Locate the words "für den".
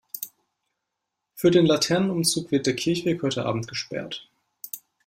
1.35-1.67